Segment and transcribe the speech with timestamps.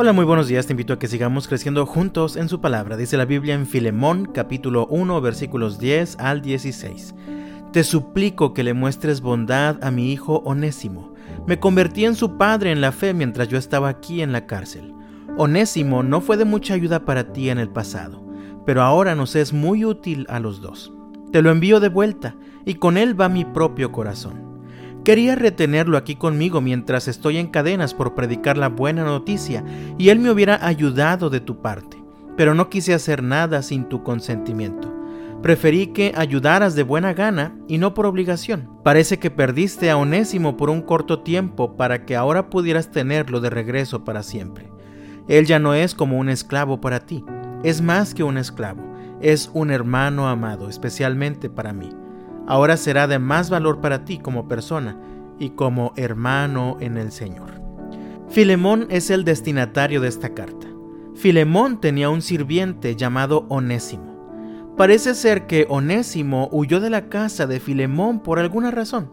[0.00, 0.64] Hola, muy buenos días.
[0.64, 2.96] Te invito a que sigamos creciendo juntos en su palabra.
[2.96, 7.16] Dice la Biblia en Filemón, capítulo 1, versículos 10 al 16.
[7.72, 11.14] Te suplico que le muestres bondad a mi hijo Onésimo.
[11.48, 14.94] Me convertí en su padre en la fe mientras yo estaba aquí en la cárcel.
[15.36, 18.24] Onésimo no fue de mucha ayuda para ti en el pasado,
[18.64, 20.92] pero ahora nos es muy útil a los dos.
[21.32, 24.47] Te lo envío de vuelta, y con él va mi propio corazón.
[25.04, 29.64] Quería retenerlo aquí conmigo mientras estoy en cadenas por predicar la buena noticia
[29.96, 32.02] y él me hubiera ayudado de tu parte,
[32.36, 34.94] pero no quise hacer nada sin tu consentimiento.
[35.42, 38.68] Preferí que ayudaras de buena gana y no por obligación.
[38.82, 43.48] Parece que perdiste a Onésimo por un corto tiempo para que ahora pudieras tenerlo de
[43.48, 44.68] regreso para siempre.
[45.28, 47.24] Él ya no es como un esclavo para ti,
[47.62, 48.82] es más que un esclavo,
[49.20, 51.90] es un hermano amado, especialmente para mí
[52.48, 54.96] ahora será de más valor para ti como persona
[55.38, 57.60] y como hermano en el Señor.
[58.30, 60.66] Filemón es el destinatario de esta carta.
[61.14, 64.74] Filemón tenía un sirviente llamado Onésimo.
[64.78, 69.12] Parece ser que Onésimo huyó de la casa de Filemón por alguna razón.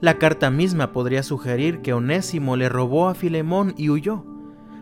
[0.00, 4.24] La carta misma podría sugerir que Onésimo le robó a Filemón y huyó.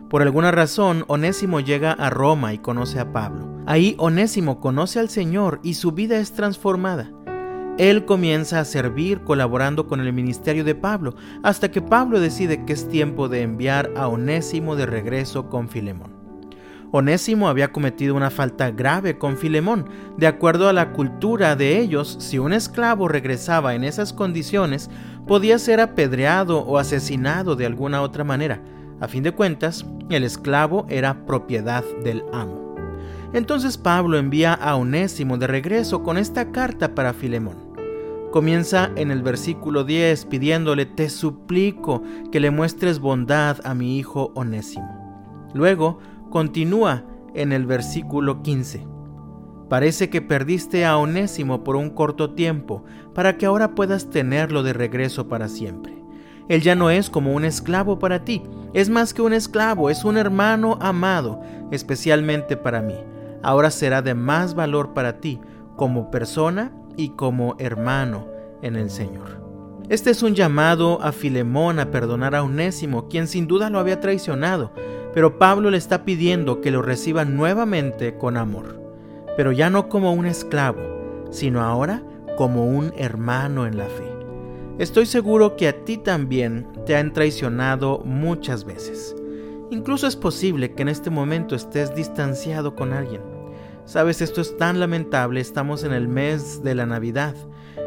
[0.07, 3.57] Por alguna razón, Onésimo llega a Roma y conoce a Pablo.
[3.65, 7.11] Ahí Onésimo conoce al Señor y su vida es transformada.
[7.77, 12.73] Él comienza a servir colaborando con el ministerio de Pablo, hasta que Pablo decide que
[12.73, 16.17] es tiempo de enviar a Onésimo de regreso con Filemón.
[16.91, 19.89] Onésimo había cometido una falta grave con Filemón.
[20.17, 24.89] De acuerdo a la cultura de ellos, si un esclavo regresaba en esas condiciones,
[25.27, 28.61] podía ser apedreado o asesinado de alguna otra manera.
[28.99, 32.75] A fin de cuentas, el esclavo era propiedad del amo.
[33.33, 37.66] Entonces Pablo envía a Onésimo de regreso con esta carta para Filemón.
[38.37, 44.31] Comienza en el versículo 10 pidiéndole, te suplico que le muestres bondad a mi hijo
[44.35, 45.49] Onésimo.
[45.55, 45.97] Luego
[46.29, 48.85] continúa en el versículo 15.
[49.69, 52.83] Parece que perdiste a Onésimo por un corto tiempo,
[53.15, 55.95] para que ahora puedas tenerlo de regreso para siempre.
[56.47, 58.43] Él ya no es como un esclavo para ti,
[58.75, 61.41] es más que un esclavo, es un hermano amado,
[61.71, 62.97] especialmente para mí.
[63.41, 65.39] Ahora será de más valor para ti
[65.75, 68.27] como persona y como hermano
[68.61, 69.41] en el Señor.
[69.87, 74.01] Este es un llamado a Filemón a perdonar a Onésimo, quien sin duda lo había
[74.01, 74.73] traicionado,
[75.13, 78.81] pero Pablo le está pidiendo que lo reciba nuevamente con amor,
[79.37, 80.81] pero ya no como un esclavo,
[81.31, 82.03] sino ahora
[82.35, 84.11] como un hermano en la fe.
[84.77, 89.15] Estoy seguro que a ti también te han traicionado muchas veces.
[89.71, 93.36] Incluso es posible que en este momento estés distanciado con alguien
[93.87, 97.33] Sabes, esto es tan lamentable, estamos en el mes de la Navidad.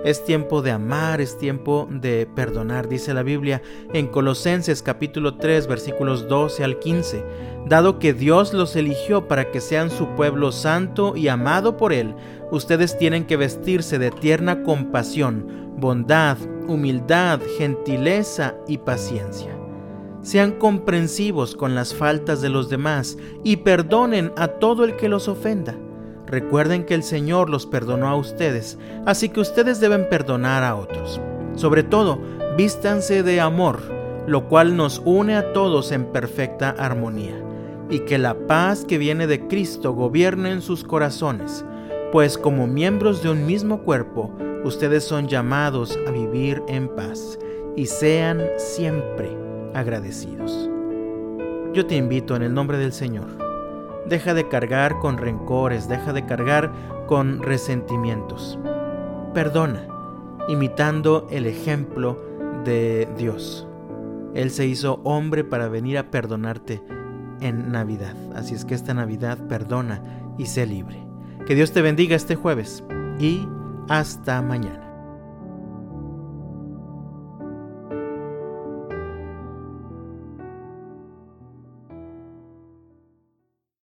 [0.03, 3.61] Es tiempo de amar, es tiempo de perdonar, dice la Biblia
[3.93, 7.23] en Colosenses capítulo 3 versículos 12 al 15.
[7.67, 12.15] Dado que Dios los eligió para que sean su pueblo santo y amado por Él,
[12.51, 19.55] ustedes tienen que vestirse de tierna compasión, bondad, humildad, gentileza y paciencia.
[20.23, 25.29] Sean comprensivos con las faltas de los demás y perdonen a todo el que los
[25.29, 25.77] ofenda.
[26.31, 31.21] Recuerden que el Señor los perdonó a ustedes, así que ustedes deben perdonar a otros.
[31.57, 32.21] Sobre todo,
[32.57, 33.81] vístanse de amor,
[34.29, 37.35] lo cual nos une a todos en perfecta armonía,
[37.91, 41.65] y que la paz que viene de Cristo gobierne en sus corazones,
[42.13, 44.33] pues como miembros de un mismo cuerpo,
[44.63, 47.41] ustedes son llamados a vivir en paz,
[47.75, 49.37] y sean siempre
[49.75, 50.71] agradecidos.
[51.73, 53.40] Yo te invito en el nombre del Señor
[54.11, 56.73] Deja de cargar con rencores, deja de cargar
[57.07, 58.59] con resentimientos.
[59.33, 59.87] Perdona,
[60.49, 62.21] imitando el ejemplo
[62.65, 63.69] de Dios.
[64.35, 66.83] Él se hizo hombre para venir a perdonarte
[67.41, 68.17] en Navidad.
[68.35, 70.03] Así es que esta Navidad perdona
[70.39, 71.07] y sé libre.
[71.47, 72.83] Que Dios te bendiga este jueves
[73.21, 73.47] y
[73.89, 74.90] hasta mañana.